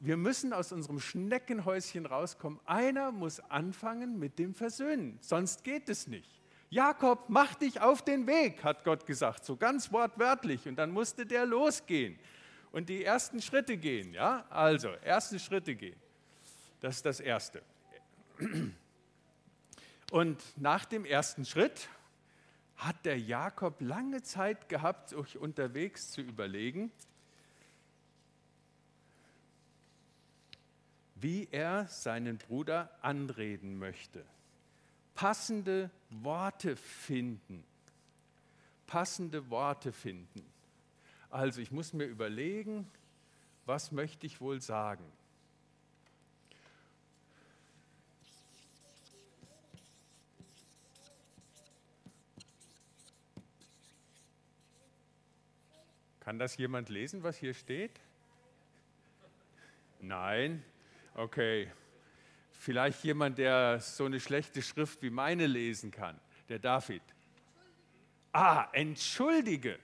wir 0.03 0.17
müssen 0.17 0.51
aus 0.51 0.71
unserem 0.71 0.99
Schneckenhäuschen 0.99 2.07
rauskommen. 2.07 2.59
Einer 2.65 3.11
muss 3.11 3.39
anfangen 3.39 4.17
mit 4.17 4.39
dem 4.39 4.55
Versöhnen, 4.55 5.19
sonst 5.21 5.63
geht 5.63 5.89
es 5.89 6.07
nicht. 6.07 6.41
Jakob, 6.69 7.25
mach 7.27 7.53
dich 7.55 7.81
auf 7.81 8.01
den 8.01 8.25
Weg, 8.25 8.63
hat 8.63 8.83
Gott 8.83 9.05
gesagt, 9.05 9.45
so 9.45 9.57
ganz 9.57 9.91
wortwörtlich. 9.91 10.67
Und 10.67 10.77
dann 10.77 10.91
musste 10.91 11.25
der 11.25 11.45
losgehen 11.45 12.17
und 12.71 12.89
die 12.89 13.03
ersten 13.03 13.41
Schritte 13.41 13.77
gehen. 13.77 14.13
Ja, 14.13 14.45
also 14.49 14.89
erste 15.03 15.37
Schritte 15.37 15.75
gehen. 15.75 15.99
Das 16.79 16.95
ist 16.95 17.05
das 17.05 17.19
Erste. 17.19 17.61
Und 20.11 20.41
nach 20.57 20.85
dem 20.85 21.05
ersten 21.05 21.45
Schritt 21.45 21.89
hat 22.75 23.05
der 23.05 23.19
Jakob 23.19 23.81
lange 23.81 24.23
Zeit 24.23 24.67
gehabt, 24.67 25.09
sich 25.09 25.37
unterwegs 25.37 26.09
zu 26.11 26.21
überlegen, 26.21 26.91
wie 31.21 31.47
er 31.51 31.87
seinen 31.87 32.37
Bruder 32.37 32.89
anreden 33.01 33.77
möchte. 33.77 34.25
Passende 35.13 35.91
Worte 36.09 36.75
finden. 36.75 37.63
Passende 38.87 39.49
Worte 39.49 39.91
finden. 39.91 40.43
Also 41.29 41.61
ich 41.61 41.71
muss 41.71 41.93
mir 41.93 42.05
überlegen, 42.05 42.89
was 43.65 43.91
möchte 43.91 44.25
ich 44.25 44.41
wohl 44.41 44.61
sagen? 44.61 45.05
Kann 56.21 56.37
das 56.39 56.57
jemand 56.57 56.89
lesen, 56.89 57.23
was 57.23 57.37
hier 57.37 57.53
steht? 57.53 57.99
Nein, 59.99 60.63
Okay, 61.13 61.69
vielleicht 62.51 63.03
jemand, 63.03 63.37
der 63.37 63.79
so 63.79 64.05
eine 64.05 64.19
schlechte 64.19 64.61
Schrift 64.61 65.01
wie 65.01 65.09
meine 65.09 65.45
lesen 65.45 65.91
kann, 65.91 66.19
der 66.47 66.59
David. 66.59 67.03
Ah, 68.31 68.67
entschuldige. 68.71 69.77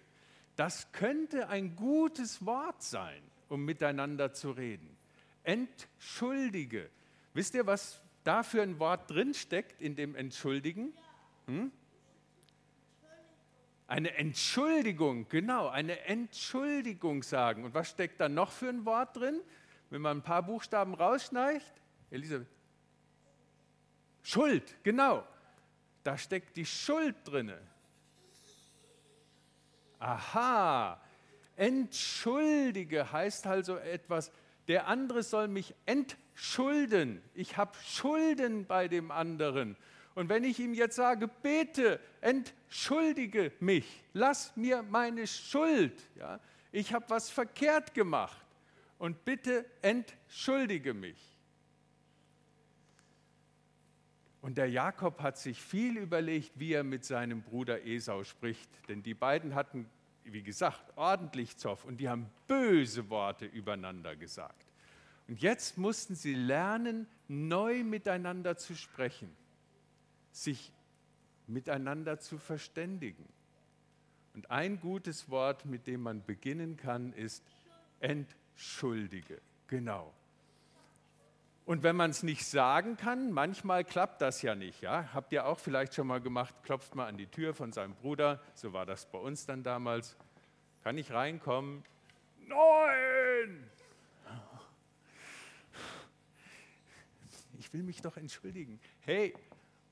Das 0.56 0.92
könnte 0.92 1.50
ein 1.50 1.76
gutes 1.76 2.46
Wort 2.46 2.82
sein, 2.82 3.22
um 3.50 3.66
miteinander 3.66 4.34
zu 4.34 4.52
reden. 4.52 4.98
Entschuldige. 5.44 6.90
Wisst 7.34 7.56
ihr, 7.56 7.68
was 7.68 8.02
da 8.24 8.42
für 8.42 8.62
ein 8.62 8.80
Wort 8.80 9.12
drinsteckt 9.12 9.82
in 9.82 9.96
dem 9.96 10.16
Entschuldigen? 10.16 10.94
Hm? 11.46 11.72
Eine 13.86 14.16
Entschuldigung, 14.16 15.30
genau, 15.30 15.68
eine 15.68 16.00
Entschuldigung 16.02 17.24
sagen. 17.24 17.64
Und 17.64 17.74
was 17.74 17.90
steckt 17.90 18.20
da 18.20 18.28
noch 18.28 18.52
für 18.52 18.68
ein 18.68 18.86
Wort 18.86 19.16
drin? 19.16 19.40
Wenn 19.90 20.02
man 20.02 20.18
ein 20.18 20.24
paar 20.24 20.44
Buchstaben 20.44 20.94
rausschneidet, 20.94 21.64
Elisabeth, 22.10 22.48
Schuld, 24.24 24.76
genau. 24.84 25.26
Da 26.04 26.18
steckt 26.18 26.58
die 26.58 26.66
Schuld 26.66 27.16
drinne. 27.24 27.60
Aha, 30.00 31.02
entschuldige 31.56 33.12
heißt 33.12 33.48
also 33.48 33.78
etwas, 33.78 34.32
der 34.68 34.88
andere 34.88 35.24
soll 35.24 35.48
mich 35.48 35.74
entschulden. 35.86 37.22
Ich 37.34 37.58
habe 37.58 37.78
Schulden 37.84 38.66
bei 38.66 38.88
dem 38.88 39.12
anderen. 39.12 39.78
Und 40.14 40.30
wenn 40.30 40.44
ich 40.44 40.60
ihm 40.60 40.74
jetzt 40.74 40.96
sage, 40.96 41.28
bete, 41.28 42.00
entschuldige 42.22 43.52
mich, 43.60 44.04
lass 44.14 44.56
mir 44.56 44.84
meine 44.84 45.26
Schuld, 45.26 45.94
ja, 46.16 46.40
ich 46.72 46.94
habe 46.94 47.10
was 47.10 47.30
verkehrt 47.30 47.94
gemacht, 47.94 48.47
und 48.98 49.26
bitte 49.26 49.66
entschuldige 49.82 50.94
mich. 50.94 51.38
Und 54.42 54.58
der 54.58 54.70
Jakob 54.70 55.22
hat 55.22 55.38
sich 55.38 55.62
viel 55.62 55.98
überlegt, 55.98 56.52
wie 56.56 56.74
er 56.74 56.84
mit 56.84 57.04
seinem 57.04 57.42
Bruder 57.42 57.86
Esau 57.86 58.24
spricht, 58.24 58.70
denn 58.88 59.04
die 59.04 59.14
beiden 59.14 59.56
hatten, 59.56 59.90
wie 60.24 60.44
gesagt, 60.44 60.94
ordentlich 60.96 61.58
Zoff 61.58 61.86
und 61.86 61.98
die 61.98 62.08
haben 62.08 62.30
böse 62.48 63.10
Worte 63.10 63.46
übereinander 63.46 64.16
gesagt. 64.16 64.66
Und 65.28 65.42
jetzt 65.42 65.78
mussten 65.78 66.16
sie 66.16 66.34
lernen, 66.34 67.08
neu 67.28 67.84
miteinander 67.84 68.56
zu 68.56 68.76
sprechen, 68.76 69.36
sich 70.32 70.72
miteinander 71.48 72.20
zu 72.20 72.38
verständigen. 72.38 73.28
Und 74.34 74.50
ein 74.50 74.80
gutes 74.80 75.30
Wort, 75.30 75.66
mit 75.66 75.88
dem 75.88 76.04
man 76.04 76.24
beginnen 76.24 76.78
kann, 76.78 77.12
ist 77.14 77.44
entschuldige. 78.00 78.47
Schuldige. 78.58 79.40
Genau. 79.68 80.14
Und 81.66 81.84
wenn 81.84 81.96
man 81.96 82.12
es 82.12 82.24
nicht 82.24 82.46
sagen 82.46 82.98
kann, 82.98 83.32
manchmal 83.32 83.84
klappt 83.84 84.22
das 84.22 84.42
ja 84.42 84.56
nicht. 84.56 84.82
Ja? 84.82 85.10
Habt 85.14 85.32
ihr 85.32 85.46
auch 85.46 85.60
vielleicht 85.60 85.94
schon 85.94 86.08
mal 86.08 86.22
gemacht, 86.22 86.56
klopft 86.64 86.96
mal 86.96 87.08
an 87.08 87.18
die 87.18 87.28
Tür 87.28 87.54
von 87.54 87.72
seinem 87.72 87.94
Bruder, 87.94 88.42
so 88.54 88.74
war 88.74 88.86
das 88.86 89.06
bei 89.06 89.18
uns 89.20 89.46
dann 89.46 89.64
damals. 89.64 90.16
Kann 90.84 90.98
ich 90.98 91.12
reinkommen? 91.12 91.84
Nein! 92.46 93.70
Ich 97.60 97.74
will 97.74 97.84
mich 97.84 98.02
doch 98.02 98.16
entschuldigen. 98.16 98.80
Hey, 99.02 99.34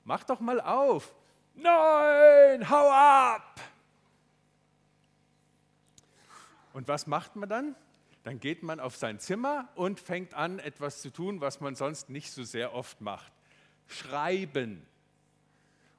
mach 0.06 0.24
doch 0.24 0.40
mal 0.40 0.62
auf. 0.62 1.14
Nein, 1.56 2.70
hau 2.70 2.90
ab! 2.90 3.60
Und 6.72 6.88
was 6.88 7.06
macht 7.06 7.36
man 7.36 7.50
dann? 7.50 7.76
Dann 8.26 8.40
geht 8.40 8.64
man 8.64 8.80
auf 8.80 8.96
sein 8.96 9.20
Zimmer 9.20 9.70
und 9.76 10.00
fängt 10.00 10.34
an, 10.34 10.58
etwas 10.58 11.00
zu 11.00 11.12
tun, 11.12 11.42
was 11.42 11.62
man 11.62 11.76
sonst 11.76 12.10
nicht 12.10 12.32
so 12.32 12.44
sehr 12.44 12.74
oft 12.74 13.00
macht. 13.00 13.32
Schreiben. 13.86 14.84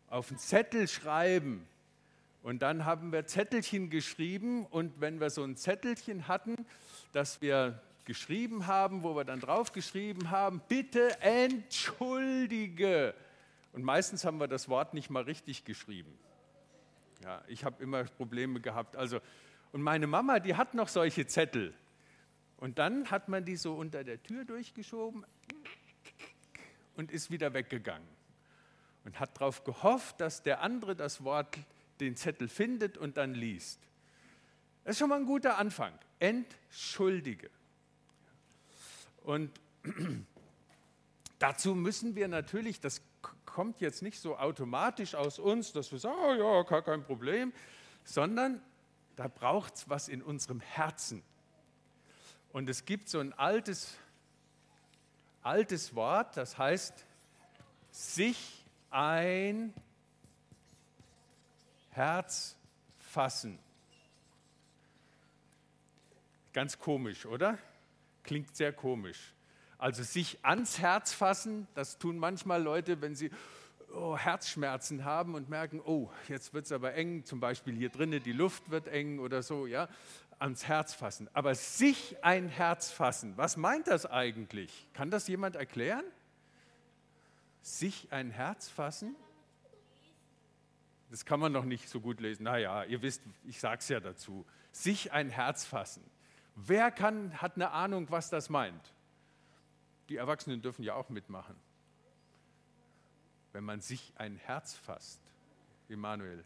Auf 0.08 0.30
einen 0.30 0.40
Zettel 0.40 0.88
schreiben. 0.88 1.68
Und 2.42 2.62
dann 2.62 2.84
haben 2.84 3.12
wir 3.12 3.26
Zettelchen 3.26 3.90
geschrieben 3.90 4.66
und 4.66 5.00
wenn 5.00 5.20
wir 5.20 5.30
so 5.30 5.44
ein 5.44 5.56
Zettelchen 5.56 6.26
hatten, 6.26 6.66
das 7.12 7.40
wir 7.42 7.80
geschrieben 8.06 8.66
haben, 8.66 9.04
wo 9.04 9.14
wir 9.14 9.24
dann 9.24 9.38
drauf 9.38 9.70
geschrieben 9.70 10.28
haben, 10.28 10.60
bitte 10.66 11.20
entschuldige. 11.20 13.14
Und 13.72 13.84
meistens 13.84 14.24
haben 14.24 14.38
wir 14.38 14.48
das 14.48 14.68
Wort 14.68 14.94
nicht 14.94 15.10
mal 15.10 15.22
richtig 15.22 15.64
geschrieben. 15.64 16.18
Ja, 17.22 17.40
ich 17.46 17.64
habe 17.64 17.80
immer 17.80 18.02
Probleme 18.02 18.60
gehabt. 18.60 18.96
Also, 18.96 19.20
und 19.70 19.80
meine 19.80 20.08
Mama, 20.08 20.40
die 20.40 20.56
hat 20.56 20.74
noch 20.74 20.88
solche 20.88 21.28
Zettel. 21.28 21.72
Und 22.66 22.80
dann 22.80 23.12
hat 23.12 23.28
man 23.28 23.44
die 23.44 23.54
so 23.54 23.74
unter 23.74 24.02
der 24.02 24.20
Tür 24.24 24.44
durchgeschoben 24.44 25.24
und 26.96 27.12
ist 27.12 27.30
wieder 27.30 27.54
weggegangen. 27.54 28.08
Und 29.04 29.20
hat 29.20 29.36
darauf 29.36 29.62
gehofft, 29.62 30.20
dass 30.20 30.42
der 30.42 30.62
andere 30.62 30.96
das 30.96 31.22
Wort, 31.22 31.56
den 32.00 32.16
Zettel 32.16 32.48
findet 32.48 32.98
und 32.98 33.18
dann 33.18 33.34
liest. 33.34 33.78
Das 34.82 34.94
ist 34.94 34.98
schon 34.98 35.10
mal 35.10 35.20
ein 35.20 35.26
guter 35.26 35.58
Anfang. 35.58 35.96
Entschuldige. 36.18 37.50
Und 39.22 39.52
dazu 41.38 41.76
müssen 41.76 42.16
wir 42.16 42.26
natürlich, 42.26 42.80
das 42.80 43.00
kommt 43.44 43.80
jetzt 43.80 44.02
nicht 44.02 44.18
so 44.18 44.36
automatisch 44.38 45.14
aus 45.14 45.38
uns, 45.38 45.72
dass 45.72 45.92
wir 45.92 46.00
sagen, 46.00 46.18
oh 46.20 46.34
ja, 46.34 46.62
gar 46.64 46.82
kein 46.82 47.04
Problem, 47.04 47.52
sondern 48.02 48.60
da 49.14 49.28
braucht 49.28 49.76
es 49.76 49.88
was 49.88 50.08
in 50.08 50.20
unserem 50.20 50.58
Herzen. 50.58 51.22
Und 52.56 52.70
es 52.70 52.86
gibt 52.86 53.10
so 53.10 53.20
ein 53.20 53.34
altes, 53.34 53.98
altes 55.42 55.94
Wort, 55.94 56.38
das 56.38 56.56
heißt, 56.56 57.04
sich 57.90 58.64
ein 58.90 59.74
Herz 61.90 62.56
fassen. 62.98 63.58
Ganz 66.54 66.78
komisch, 66.78 67.26
oder? 67.26 67.58
Klingt 68.22 68.56
sehr 68.56 68.72
komisch. 68.72 69.34
Also 69.76 70.02
sich 70.02 70.42
ans 70.42 70.78
Herz 70.78 71.12
fassen, 71.12 71.68
das 71.74 71.98
tun 71.98 72.16
manchmal 72.16 72.62
Leute, 72.62 73.02
wenn 73.02 73.14
sie 73.14 73.30
oh, 73.94 74.16
Herzschmerzen 74.16 75.04
haben 75.04 75.34
und 75.34 75.48
merken, 75.48 75.80
oh, 75.84 76.10
jetzt 76.28 76.54
wird 76.54 76.66
es 76.66 76.72
aber 76.72 76.94
eng, 76.94 77.24
zum 77.24 77.40
Beispiel 77.40 77.74
hier 77.74 77.90
drinnen, 77.90 78.22
die 78.22 78.32
Luft 78.32 78.70
wird 78.70 78.88
eng 78.88 79.18
oder 79.18 79.42
so, 79.42 79.66
ja 79.66 79.88
ans 80.38 80.66
Herz 80.66 80.94
fassen. 80.94 81.28
Aber 81.32 81.54
sich 81.54 82.16
ein 82.22 82.48
Herz 82.48 82.90
fassen, 82.90 83.36
was 83.36 83.56
meint 83.56 83.88
das 83.88 84.06
eigentlich? 84.06 84.88
Kann 84.92 85.10
das 85.10 85.28
jemand 85.28 85.56
erklären? 85.56 86.04
Sich 87.62 88.12
ein 88.12 88.30
Herz 88.30 88.68
fassen? 88.68 89.16
Das 91.10 91.24
kann 91.24 91.40
man 91.40 91.52
noch 91.52 91.64
nicht 91.64 91.88
so 91.88 92.00
gut 92.00 92.20
lesen. 92.20 92.44
Naja, 92.44 92.84
ihr 92.84 93.00
wisst, 93.02 93.22
ich 93.44 93.60
sage 93.60 93.78
es 93.78 93.88
ja 93.88 94.00
dazu. 94.00 94.44
Sich 94.72 95.12
ein 95.12 95.30
Herz 95.30 95.64
fassen. 95.64 96.02
Wer 96.54 96.90
kann, 96.90 97.40
hat 97.40 97.56
eine 97.56 97.70
Ahnung, 97.70 98.10
was 98.10 98.30
das 98.30 98.48
meint? 98.48 98.92
Die 100.08 100.16
Erwachsenen 100.16 100.62
dürfen 100.62 100.82
ja 100.82 100.94
auch 100.94 101.08
mitmachen. 101.08 101.56
Wenn 103.56 103.64
man 103.64 103.80
sich 103.80 104.12
ein 104.16 104.36
Herz 104.36 104.74
fasst. 104.74 105.18
Emanuel. 105.88 106.44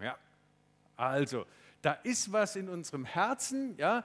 Ja, 0.00 0.16
also, 0.96 1.44
da 1.82 1.94
ist 2.04 2.30
was 2.30 2.54
in 2.54 2.68
unserem 2.68 3.04
Herzen, 3.04 3.76
ja, 3.78 4.04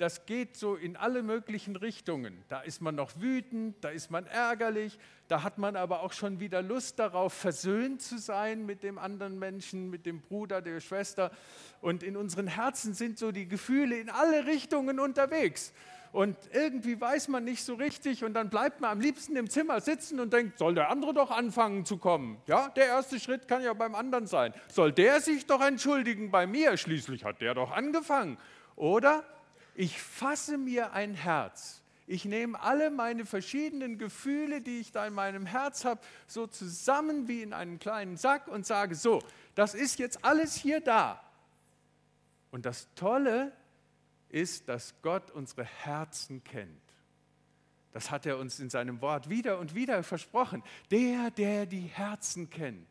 das 0.00 0.26
geht 0.26 0.56
so 0.56 0.76
in 0.76 0.96
alle 0.96 1.22
möglichen 1.22 1.76
Richtungen. 1.76 2.42
Da 2.48 2.60
ist 2.60 2.80
man 2.80 2.94
noch 2.94 3.20
wütend, 3.20 3.76
da 3.84 3.90
ist 3.90 4.10
man 4.10 4.26
ärgerlich, 4.26 4.98
da 5.28 5.42
hat 5.42 5.58
man 5.58 5.76
aber 5.76 6.02
auch 6.02 6.12
schon 6.12 6.40
wieder 6.40 6.62
Lust 6.62 6.98
darauf, 6.98 7.32
versöhnt 7.32 8.00
zu 8.00 8.18
sein 8.18 8.64
mit 8.64 8.82
dem 8.82 8.98
anderen 8.98 9.38
Menschen, 9.38 9.90
mit 9.90 10.06
dem 10.06 10.20
Bruder, 10.20 10.62
der 10.62 10.80
Schwester. 10.80 11.30
Und 11.80 12.02
in 12.02 12.16
unseren 12.16 12.46
Herzen 12.46 12.94
sind 12.94 13.18
so 13.18 13.30
die 13.30 13.46
Gefühle 13.46 13.98
in 13.98 14.08
alle 14.08 14.46
Richtungen 14.46 15.00
unterwegs 15.00 15.72
und 16.12 16.36
irgendwie 16.52 17.00
weiß 17.00 17.28
man 17.28 17.44
nicht 17.44 17.64
so 17.64 17.74
richtig 17.74 18.24
und 18.24 18.34
dann 18.34 18.50
bleibt 18.50 18.80
man 18.80 18.90
am 18.90 19.00
liebsten 19.00 19.36
im 19.36 19.48
Zimmer 19.48 19.80
sitzen 19.80 20.18
und 20.18 20.32
denkt, 20.32 20.58
soll 20.58 20.74
der 20.74 20.90
andere 20.90 21.14
doch 21.14 21.30
anfangen 21.30 21.84
zu 21.84 21.98
kommen? 21.98 22.38
Ja, 22.46 22.68
der 22.70 22.86
erste 22.86 23.20
Schritt 23.20 23.46
kann 23.46 23.62
ja 23.62 23.72
beim 23.74 23.94
anderen 23.94 24.26
sein. 24.26 24.52
Soll 24.68 24.92
der 24.92 25.20
sich 25.20 25.46
doch 25.46 25.60
entschuldigen 25.60 26.30
bei 26.30 26.46
mir? 26.46 26.76
Schließlich 26.76 27.24
hat 27.24 27.40
der 27.40 27.54
doch 27.54 27.70
angefangen. 27.70 28.38
Oder 28.74 29.24
ich 29.74 30.00
fasse 30.00 30.58
mir 30.58 30.92
ein 30.92 31.14
Herz. 31.14 31.80
Ich 32.06 32.24
nehme 32.24 32.60
alle 32.60 32.90
meine 32.90 33.24
verschiedenen 33.24 33.96
Gefühle, 33.96 34.60
die 34.60 34.80
ich 34.80 34.90
da 34.90 35.06
in 35.06 35.14
meinem 35.14 35.46
Herz 35.46 35.84
habe, 35.84 36.00
so 36.26 36.46
zusammen 36.48 37.28
wie 37.28 37.42
in 37.42 37.52
einen 37.52 37.78
kleinen 37.78 38.16
Sack 38.16 38.48
und 38.48 38.66
sage, 38.66 38.96
so, 38.96 39.22
das 39.54 39.74
ist 39.74 39.98
jetzt 40.00 40.24
alles 40.24 40.56
hier 40.56 40.80
da. 40.80 41.22
Und 42.50 42.66
das 42.66 42.88
Tolle 42.96 43.52
ist, 44.28 44.68
dass 44.68 44.94
Gott 45.02 45.30
unsere 45.30 45.64
Herzen 45.64 46.42
kennt. 46.42 46.82
Das 47.92 48.10
hat 48.10 48.26
er 48.26 48.38
uns 48.38 48.60
in 48.60 48.70
seinem 48.70 49.00
Wort 49.00 49.28
wieder 49.28 49.58
und 49.58 49.74
wieder 49.74 50.02
versprochen. 50.02 50.62
Der, 50.90 51.30
der 51.30 51.66
die 51.66 51.86
Herzen 51.86 52.50
kennt. 52.50 52.88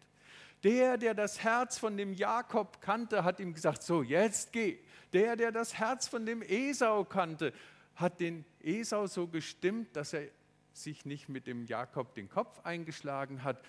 Der, 0.63 0.97
der 0.97 1.13
das 1.13 1.41
Herz 1.41 1.77
von 1.77 1.95
dem 1.95 2.13
Jakob 2.13 2.81
kannte, 2.81 3.23
hat 3.23 3.39
ihm 3.39 3.53
gesagt, 3.53 3.81
so, 3.81 4.03
jetzt 4.03 4.51
geh. 4.51 4.79
Der, 5.13 5.35
der 5.35 5.51
das 5.51 5.75
Herz 5.75 6.07
von 6.07 6.25
dem 6.25 6.41
Esau 6.41 7.03
kannte, 7.05 7.53
hat 7.95 8.19
den 8.19 8.45
Esau 8.61 9.07
so 9.07 9.27
gestimmt, 9.27 9.95
dass 9.95 10.13
er 10.13 10.27
sich 10.73 11.05
nicht 11.05 11.29
mit 11.29 11.47
dem 11.47 11.65
Jakob 11.65 12.13
den 12.13 12.29
Kopf 12.29 12.59
eingeschlagen 12.63 13.43
hat, 13.43 13.61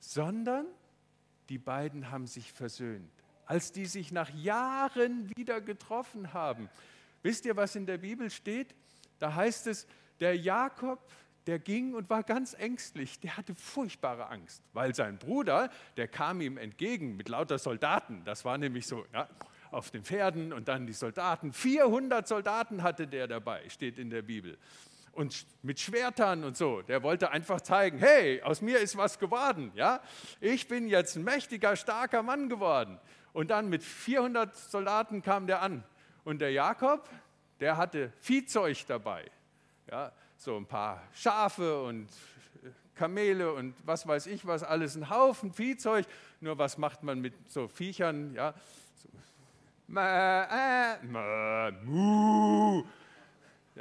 sondern 0.00 0.66
die 1.48 1.58
beiden 1.58 2.10
haben 2.10 2.26
sich 2.26 2.52
versöhnt. 2.52 3.10
Als 3.44 3.70
die 3.70 3.86
sich 3.86 4.10
nach 4.10 4.30
Jahren 4.30 5.30
wieder 5.36 5.60
getroffen 5.60 6.32
haben, 6.32 6.68
Wisst 7.26 7.44
ihr, 7.44 7.56
was 7.56 7.74
in 7.74 7.86
der 7.86 7.98
Bibel 7.98 8.30
steht? 8.30 8.72
Da 9.18 9.34
heißt 9.34 9.66
es, 9.66 9.88
der 10.20 10.36
Jakob, 10.36 11.00
der 11.48 11.58
ging 11.58 11.92
und 11.92 12.08
war 12.08 12.22
ganz 12.22 12.54
ängstlich. 12.54 13.18
Der 13.18 13.36
hatte 13.36 13.52
furchtbare 13.52 14.28
Angst, 14.28 14.62
weil 14.72 14.94
sein 14.94 15.18
Bruder, 15.18 15.68
der 15.96 16.06
kam 16.06 16.40
ihm 16.40 16.56
entgegen 16.56 17.16
mit 17.16 17.28
lauter 17.28 17.58
Soldaten. 17.58 18.22
Das 18.24 18.44
war 18.44 18.58
nämlich 18.58 18.86
so 18.86 19.04
ja, 19.12 19.28
auf 19.70 19.90
den 19.90 20.04
Pferden 20.04 20.52
und 20.52 20.68
dann 20.68 20.86
die 20.86 20.92
Soldaten. 20.92 21.52
400 21.52 22.26
Soldaten 22.26 22.82
hatte 22.82 23.06
der 23.06 23.26
dabei, 23.28 23.68
steht 23.68 23.98
in 23.98 24.10
der 24.10 24.22
Bibel. 24.22 24.58
Und 25.12 25.46
mit 25.62 25.80
Schwertern 25.80 26.44
und 26.44 26.56
so. 26.56 26.82
Der 26.82 27.02
wollte 27.02 27.30
einfach 27.30 27.62
zeigen, 27.62 27.98
hey, 27.98 28.42
aus 28.42 28.60
mir 28.60 28.78
ist 28.80 28.96
was 28.96 29.18
geworden. 29.18 29.72
Ja? 29.74 30.00
Ich 30.40 30.68
bin 30.68 30.88
jetzt 30.88 31.16
ein 31.16 31.24
mächtiger, 31.24 31.74
starker 31.74 32.22
Mann 32.22 32.48
geworden. 32.50 33.00
Und 33.32 33.50
dann 33.50 33.68
mit 33.68 33.82
400 33.82 34.54
Soldaten 34.54 35.22
kam 35.22 35.46
der 35.46 35.62
an 35.62 35.84
und 36.24 36.40
der 36.40 36.50
Jakob, 36.50 37.08
der 37.60 37.76
hatte 37.76 38.12
Viehzeug 38.20 38.84
dabei. 38.86 39.30
Ja, 39.90 40.12
so 40.36 40.56
ein 40.56 40.66
paar 40.66 41.02
Schafe 41.12 41.82
und 41.82 42.08
Kamele 42.96 43.52
und 43.52 43.74
was 43.84 44.06
weiß 44.06 44.26
ich 44.26 44.46
was, 44.46 44.62
alles 44.62 44.96
ein 44.96 45.08
Haufen 45.08 45.52
Viehzeug. 45.52 46.06
Nur 46.40 46.58
was 46.58 46.78
macht 46.78 47.02
man 47.02 47.20
mit 47.20 47.34
so 47.48 47.68
Viechern? 47.68 48.34
Ja, 48.34 48.54
mä, 49.88 50.48
äh, 50.50 51.06
mä, 51.06 51.72
mu. 51.84 52.84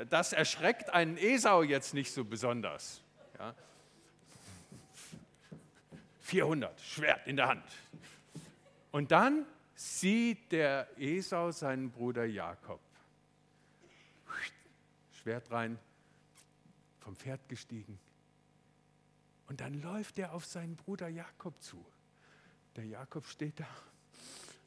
Das 0.09 0.33
erschreckt 0.33 0.89
einen 0.89 1.17
Esau 1.17 1.63
jetzt 1.63 1.93
nicht 1.93 2.11
so 2.11 2.25
besonders. 2.25 3.01
Ja. 3.39 3.55
400, 6.21 6.81
Schwert 6.81 7.27
in 7.27 7.37
der 7.37 7.47
Hand. 7.47 7.63
Und 8.91 9.11
dann 9.11 9.45
sieht 9.75 10.51
der 10.51 10.87
Esau 10.97 11.51
seinen 11.51 11.91
Bruder 11.91 12.25
Jakob. 12.25 12.81
Schwert 15.11 15.49
rein, 15.51 15.79
vom 16.99 17.15
Pferd 17.15 17.47
gestiegen. 17.47 17.99
Und 19.47 19.61
dann 19.61 19.81
läuft 19.81 20.19
er 20.19 20.33
auf 20.33 20.45
seinen 20.45 20.75
Bruder 20.75 21.07
Jakob 21.07 21.61
zu. 21.61 21.85
Der 22.75 22.85
Jakob 22.85 23.25
steht 23.27 23.59
da. 23.59 23.67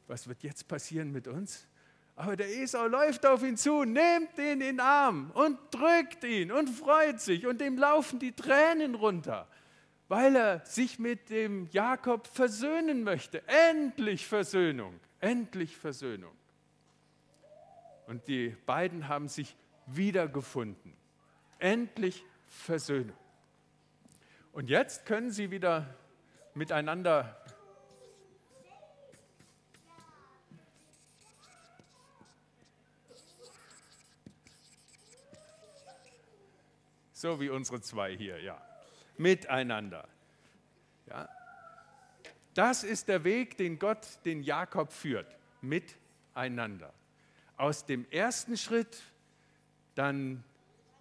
Was 0.08 0.26
wird 0.26 0.42
jetzt 0.42 0.66
passieren 0.66 1.12
mit 1.12 1.28
uns? 1.28 1.68
Aber 2.16 2.34
der 2.34 2.48
Esau 2.48 2.88
läuft 2.88 3.24
auf 3.26 3.44
ihn 3.44 3.56
zu, 3.56 3.84
nimmt 3.84 4.36
ihn 4.38 4.44
in 4.44 4.60
den 4.60 4.80
Arm 4.80 5.30
und 5.34 5.56
drückt 5.70 6.24
ihn 6.24 6.50
und 6.50 6.68
freut 6.68 7.20
sich 7.20 7.46
und 7.46 7.60
dem 7.60 7.78
laufen 7.78 8.18
die 8.18 8.32
Tränen 8.32 8.96
runter, 8.96 9.46
weil 10.08 10.34
er 10.34 10.66
sich 10.66 10.98
mit 10.98 11.30
dem 11.30 11.68
Jakob 11.70 12.26
versöhnen 12.26 13.04
möchte. 13.04 13.46
Endlich 13.46 14.26
Versöhnung, 14.26 14.98
endlich 15.20 15.76
Versöhnung. 15.76 16.32
Und 18.08 18.26
die 18.26 18.56
beiden 18.66 19.06
haben 19.06 19.28
sich 19.28 19.54
wiedergefunden. 19.86 20.94
Endlich 21.58 22.24
Versöhnung. 22.48 23.16
Und 24.52 24.70
jetzt 24.70 25.06
können 25.06 25.30
sie 25.30 25.50
wieder 25.50 25.94
miteinander 26.54 27.40
So 37.18 37.40
wie 37.40 37.50
unsere 37.50 37.81
zwei 37.81 38.16
hier, 38.16 38.40
ja. 38.40 38.62
Miteinander. 39.16 40.09
Ja. 41.09 41.28
Das 42.54 42.85
ist 42.85 43.09
der 43.09 43.24
Weg, 43.24 43.57
den 43.57 43.81
Gott 43.81 44.07
den 44.24 44.44
Jakob 44.44 44.92
führt. 44.92 45.37
Miteinander. 45.61 46.94
Aus 47.57 47.85
dem 47.85 48.09
ersten 48.12 48.57
Schritt 48.57 49.02
dann 49.96 50.44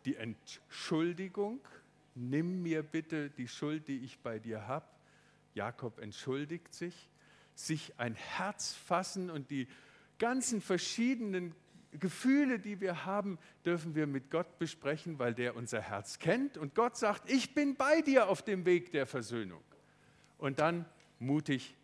die 0.05 0.15
Entschuldigung. 0.15 1.59
Nimm 2.15 2.63
mir 2.63 2.81
bitte 2.81 3.29
die 3.29 3.47
Schuld, 3.47 3.87
die 3.87 3.99
ich 3.99 4.17
bei 4.17 4.39
dir 4.39 4.67
habe. 4.67 4.87
Jakob 5.53 5.99
entschuldigt 5.99 6.73
sich. 6.73 7.11
Sich 7.53 7.93
ein 7.99 8.15
Herz 8.15 8.73
fassen 8.73 9.29
und 9.29 9.51
die 9.51 9.67
ganzen 10.17 10.61
verschiedenen 10.61 11.53
Gefühle, 11.99 12.59
die 12.59 12.81
wir 12.81 13.05
haben, 13.05 13.37
dürfen 13.65 13.95
wir 13.95 14.07
mit 14.07 14.29
Gott 14.31 14.59
besprechen, 14.59 15.19
weil 15.19 15.33
der 15.33 15.55
unser 15.55 15.81
Herz 15.81 16.19
kennt. 16.19 16.57
Und 16.57 16.75
Gott 16.75 16.97
sagt, 16.97 17.29
ich 17.29 17.53
bin 17.53 17.75
bei 17.75 18.01
dir 18.01 18.29
auf 18.29 18.41
dem 18.41 18.65
Weg 18.65 18.91
der 18.91 19.05
Versöhnung. 19.05 19.61
Und 20.37 20.59
dann 20.59 20.85
mutig 21.19 21.75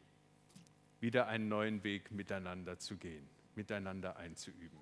wieder 0.99 1.27
einen 1.27 1.47
neuen 1.47 1.83
Weg 1.83 2.11
miteinander 2.11 2.79
zu 2.79 2.97
gehen, 2.97 3.27
miteinander 3.55 4.17
einzuüben. 4.17 4.79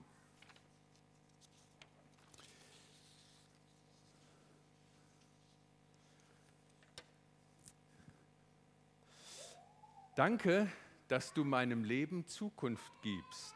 Danke, 10.15 10.67
dass 11.08 11.34
du 11.34 11.44
meinem 11.44 11.84
Leben 11.84 12.28
Zukunft 12.28 12.91
gibst. 13.02 13.56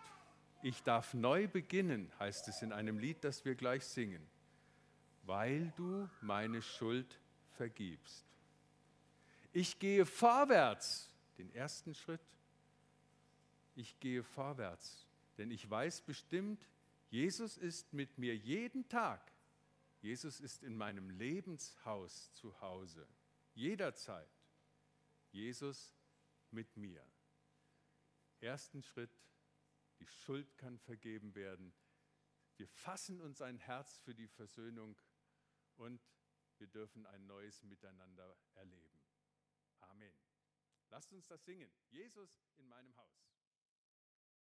Ich 0.65 0.81
darf 0.81 1.13
neu 1.13 1.47
beginnen, 1.47 2.11
heißt 2.17 2.47
es 2.47 2.63
in 2.63 2.71
einem 2.73 2.97
Lied, 2.97 3.23
das 3.23 3.45
wir 3.45 3.53
gleich 3.53 3.85
singen, 3.85 4.27
weil 5.21 5.71
du 5.75 6.09
meine 6.21 6.63
Schuld 6.63 7.19
vergibst. 7.51 8.25
Ich 9.53 9.77
gehe 9.77 10.07
vorwärts, 10.07 11.13
den 11.37 11.53
ersten 11.53 11.93
Schritt. 11.93 12.19
Ich 13.75 13.99
gehe 13.99 14.23
vorwärts, 14.23 15.05
denn 15.37 15.51
ich 15.51 15.69
weiß 15.69 16.01
bestimmt, 16.01 16.67
Jesus 17.11 17.57
ist 17.57 17.93
mit 17.93 18.17
mir 18.17 18.35
jeden 18.35 18.89
Tag. 18.89 19.21
Jesus 20.01 20.39
ist 20.39 20.63
in 20.63 20.75
meinem 20.75 21.11
Lebenshaus 21.11 22.33
zu 22.33 22.59
Hause, 22.59 23.07
jederzeit. 23.53 24.33
Jesus 25.31 25.93
mit 26.49 26.75
mir. 26.75 27.05
Ersten 28.41 28.81
Schritt 28.81 29.11
die 29.99 30.07
Schuld 30.07 30.57
kann 30.57 30.77
vergeben 30.79 31.35
werden. 31.35 31.73
Wir 32.57 32.67
fassen 32.67 33.21
uns 33.21 33.41
ein 33.41 33.57
Herz 33.57 33.97
für 33.97 34.15
die 34.15 34.27
Versöhnung 34.27 34.99
und 35.75 36.01
wir 36.57 36.67
dürfen 36.67 37.05
ein 37.05 37.25
neues 37.27 37.63
Miteinander 37.63 38.37
erleben. 38.53 39.01
Amen. 39.79 40.13
Lasst 40.89 41.11
uns 41.11 41.27
das 41.27 41.43
singen. 41.43 41.71
Jesus 41.89 42.39
in 42.57 42.67
meinem 42.67 42.95
Haus. 42.95 43.24